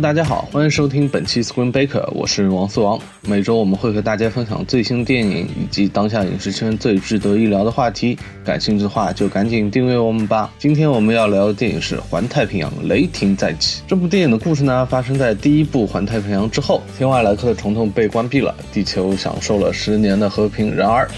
[0.00, 2.98] 大家好，欢迎收听本期 Screen Baker，我是王思王。
[3.28, 10.52] 每周我们会和大家分享最新电影以及当下影视圈最值得一聊的话题，感兴趣的话就赶紧订阅我们吧。
[10.58, 13.80] 今天我们要聊的电影是《环太平洋：雷霆再起》。
[13.86, 20.74] 这部电影的故事呢，发生在第一部《环太平洋》之后，天外来客的虫洞被关闭了，地球享受了十年的和平。
[20.74, 21.08] 然而，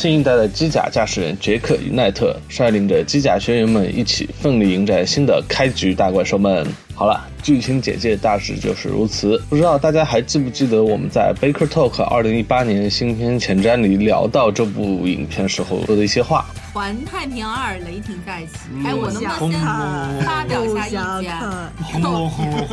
[0.00, 6.66] 新一代的机甲驾驶员杰克与奈特率领着机甲学员们一起奋力迎战新的开局大怪兽们。
[7.00, 9.42] 好了，剧情简介大致就是如此。
[9.48, 16.44] 不知道大家还记不记得我们在 Baker Talk 二零一八年新片前瞻里聊到这部影片时候说的一些话。
[16.74, 18.50] 环太平洋二雷霆再起，
[18.84, 21.34] 哎，我能不能先发表一下意见？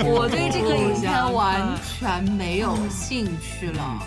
[0.03, 4.03] 我对这个影片完全没有兴趣了。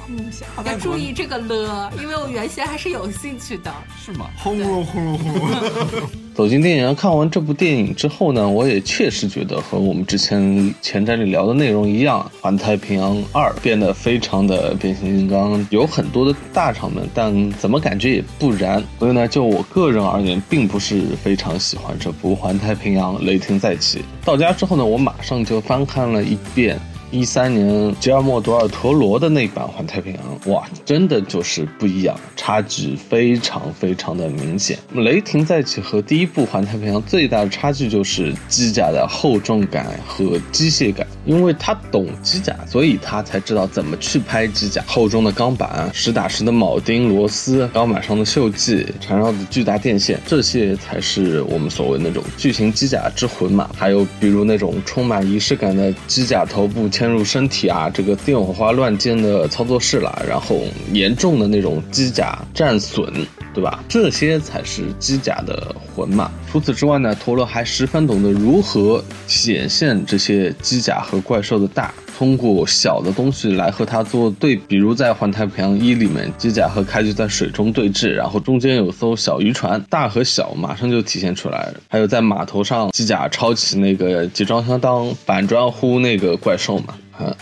[0.66, 3.72] 要注意这个了，因为我原先还是有兴趣的。
[3.98, 4.28] 是吗？
[4.36, 6.10] 轰隆轰隆轰隆！
[6.40, 18.82] 走进电影院看完这部电影之后呢，我也确实觉得和我们之前前瞻里聊的内容一样，《环太平洋二》变得非常的变形金刚，有很多的大场面，但怎么感觉也不燃。
[18.98, 23.98] 所以呢，就我个人而言，并不是非常喜欢这部《环太平洋：雷霆再起》。
[24.24, 26.80] 到家之后呢，我马上就翻看了一遍。
[27.10, 30.22] 一三年吉尔莫·多尔陀罗的那版《环太平洋》，
[30.52, 34.78] 哇，真的就是不一样，差距非常非常的明显。
[34.94, 44.80] 雷霆再起和第一部《环太平洋》最大的差距就是机甲的厚重感和机械感，因为他懂机甲，所以他才知道怎么去拍机甲。
[44.86, 53.68] 厚重的钢板、实打实的铆钉、螺丝、钢板上的锈迹、缠绕的巨大电线，这些才是我们所谓那种巨型机甲之魂嘛。
[53.76, 56.88] 还有比如那种充满仪式感的机甲头部。
[57.00, 60.60] 嵌入身体啊，这个电火花乱溅的操作室了，然后
[60.92, 63.10] 严重的那种机甲战损，
[63.54, 63.82] 对吧？
[63.88, 66.30] 这些才是机甲的魂嘛。
[66.50, 74.56] 除此之外呢，陀螺还十分懂得如何显现这些机甲和怪兽的大，通过小的东西来和它做对。
[74.56, 81.72] 比如在《环太平洋一》里面，机甲和开局在水中对峙，然后中间有艘小渔船，大和小马上就体现出来。
[81.88, 86.94] 还有在码头上，机甲抄起那个集装箱当板砖呼那个怪兽嘛。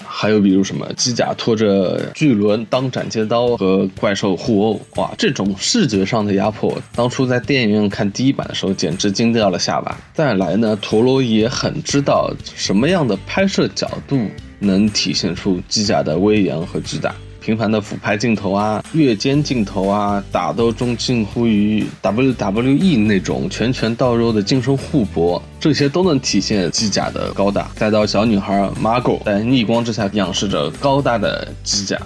[0.05, 9.99] 还有比如什么机甲拖着巨轮当斩接刀和怪兽互殴，哇，这种视觉上的压迫，当初在电影院看第一版的时候简直惊掉了下巴。
[10.15, 14.19] 再来呢，陀螺也很知道什么样的拍摄角度
[14.59, 17.15] 能体现出机甲的威严和巨大。
[17.49, 27.71] 频繁的俯拍镜头啊，月间镜头啊，打斗中近乎于 WWE 那种拳拳到肉的近身互搏，这些都能体现机甲的高大。
[27.75, 31.99] 再到小女孩 Margot 在逆光之下仰视着高大的机甲，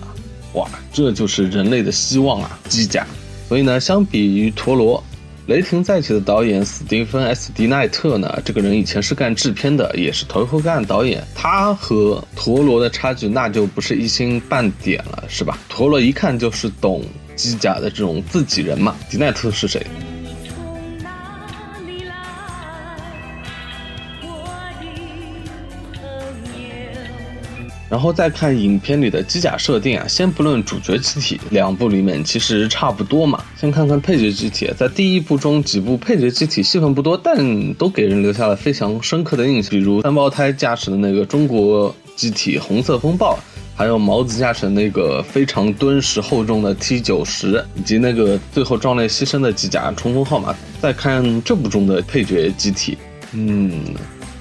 [0.52, 2.56] 哇，这就是人类的希望啊！
[2.68, 3.04] 机甲。
[3.48, 5.02] 所以呢，相比于陀螺。
[5.46, 8.40] 雷霆再起的导演斯蒂芬 ·S· 迪奈特呢？
[8.44, 11.22] 这个人以前是干制片的，也是头一干导演。
[11.34, 15.58] 他和陀螺的差距那就不是一星半点了，是吧？
[15.68, 17.04] 陀螺一看就是懂
[17.34, 18.94] 机甲的这种自己人嘛。
[19.10, 19.84] 迪奈特是谁？
[27.92, 33.44] 然后再看影片里的机甲设定啊，先不论主角机体，两部里面其实差不多嘛。
[33.54, 39.68] 先看看配角机体，在第一部中几部配角机体戏份不多，但都给人留下了非常深刻的印象。
[39.70, 43.38] 比如三胞胎驾驶的那个中国机体红色风暴，
[43.76, 50.56] 还有毛子驾驶的那个非常敦实厚重的 T 九十，以及那个最后壮烈牺牲的机甲冲锋号码。
[50.80, 52.96] 再看这部中的配角机体，
[53.32, 53.84] 嗯，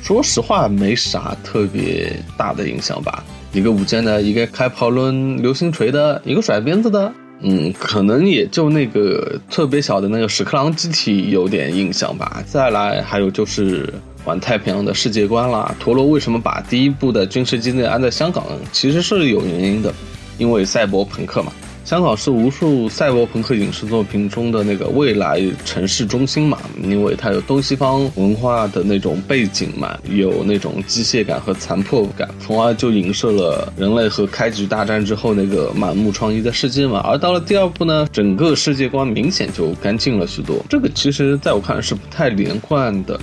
[0.02, 3.22] 说实话没啥特别大的影响吧。
[3.54, 12.42] 一个舞剑的，一个开跑轮流星锤的，一个甩鞭子的，嗯，可能也就那个特别小的那个屎壳郎机体有点印象吧。
[12.48, 15.76] 再来，还有就是玩太平洋的世界观啦。
[15.80, 18.46] 陀螺为什么把第一部的军事基地安在香港？
[18.72, 19.94] 其实是有原因的，
[20.38, 21.52] 因为赛博朋克嘛。
[21.84, 37.00] 香港是无数赛博朋克影视作品中的那个未来城市中心嘛，因为它有东西方文化的那种背景嘛，有那种机械感和残破感，从而就影射了人类和开局大战之后那个满目疮痍的世界嘛。
[37.00, 43.20] 而到了第二部呢，整个世界观明显就干净了许多，这个其实在我看来是不太连贯的。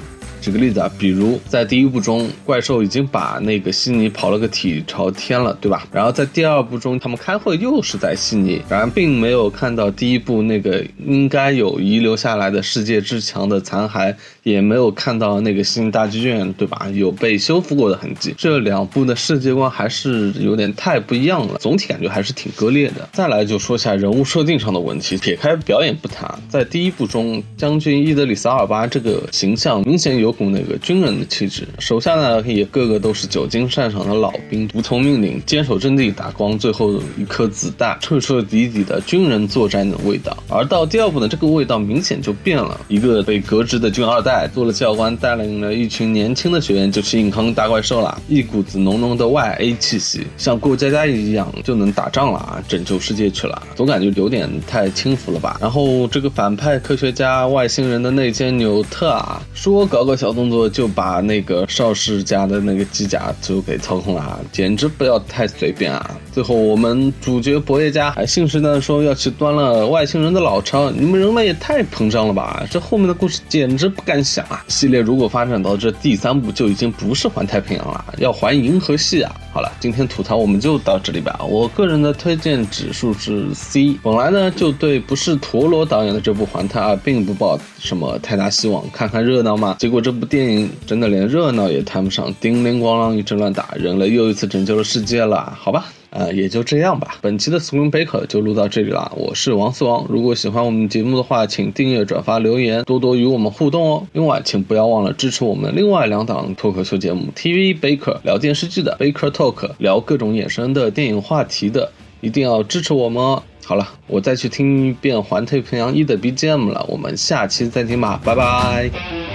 [0.48, 5.86] 举个例子啊，比如在第一部中，怪兽已经把那个悉尼跑了个体朝天了，对吧？
[5.92, 16.86] 然后在第二部中，他们开会又是在悉尼，然而并没有看到第一部那个应该有遗留下来的世界之墙的残骸，也没有看到那个悉尼大剧院，对吧？
[16.94, 18.34] 有被修复过的痕迹。
[18.38, 23.06] 这两部的世界观还是有点太不一样了，总体感觉还是挺割裂的。
[23.12, 40.36] 再来就说下人物设定上的问题，撇开表演不谈，在第一部中，将军伊德里斯阿尔巴这个形象明显有那个军人的气质，手下呢也个个都是久经战场的老兵，服从命令，坚守阵地，打光最后一颗子弹，彻彻底底的军人作战的味道。
[40.48, 55.58] 而到第二部呢，这个味道明显就变了，一个被革职的军二代做了教官，带领了一群年轻的学员就去硬坑大怪兽了，一股子浓浓的外 A 气息，像过家家一样就能打仗了啊，拯救世界去了，总感觉有点太轻浮了吧。
[55.60, 66.20] 然后这个反派科学家外星人的内奸纽特啊，说搞个小小动作就把那个邵氏家的那个机甲就给操控了，简直不要太随便啊！
[66.38, 72.64] 最后我们主角博叶家还信誓旦旦说要去端了外星人的老巢，你们人类也太膨胀了吧！
[72.70, 74.64] 这后面的故事简直不敢想啊！
[74.68, 79.34] 系列如果发展到这第三部就已经不是环太平洋了，要环银河系啊！
[79.52, 81.40] 好了，今天吐槽我们就到这里吧。
[81.48, 83.98] 我个人的推荐指数是 C。
[84.00, 89.74] 本来呢就对不是陀螺导演的这部《环太二》并不抱什么太大希望，看看热闹嘛。
[89.80, 95.52] 结果这部电影真的连热闹也谈不上，叮铃咣啷一阵乱打，人类又一次拯救了世界了。
[95.58, 97.16] 好吧，呃，也就这样吧。
[97.20, 99.12] 本期的 Screen Baker 就录到这里了。
[99.14, 104.06] 我是王思王，如果喜欢我们节目的话，请订阅、转发、留言，多多与我们互动哦。
[104.12, 113.42] 另外，请不要忘了支持我们另外两档脱口秀节目：TV Baker 聊电视剧的，Baker Talk 聊各种衍生的电影话题的，一定要支持我们哦。
[113.64, 116.86] 好了，我再去听一遍《环太平洋一》的 BGM 了。
[116.88, 119.27] 我们下期再听吧，拜拜。